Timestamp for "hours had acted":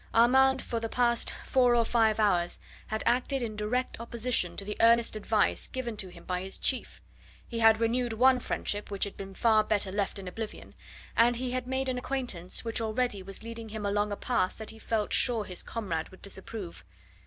2.19-3.43